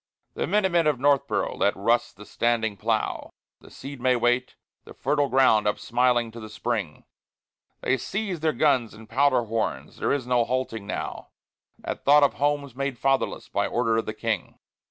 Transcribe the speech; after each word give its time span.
The 0.33 0.47
Minute 0.47 0.71
Men 0.71 0.87
of 0.87 0.97
Northboro' 0.97 1.55
let 1.59 1.75
rust 1.75 2.17
the 2.17 2.25
standing 2.25 2.75
plough, 2.75 3.29
The 3.59 3.69
seed 3.69 4.01
may 4.01 4.15
wait, 4.15 4.55
the 4.83 4.95
fertile 4.95 5.29
ground 5.29 5.67
up 5.67 5.77
smiling 5.77 6.31
to 6.31 6.39
the 6.39 6.49
spring. 6.49 7.03
They 7.81 7.97
seize 7.97 8.39
their 8.39 8.51
guns 8.51 8.95
and 8.95 9.07
powder 9.07 9.43
horns; 9.43 9.97
there 9.97 10.11
is 10.11 10.25
no 10.25 10.43
halting 10.43 10.87
now, 10.87 11.27
At 11.83 12.03
thought 12.03 12.23
of 12.23 12.33
homes 12.33 12.75
made 12.75 12.97
fatherless 12.97 13.47
by 13.47 13.67
order 13.67 13.95
of 13.97 14.07
the 14.07 14.15
King. 14.15 14.57